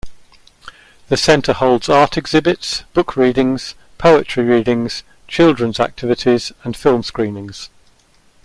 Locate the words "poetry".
3.99-4.43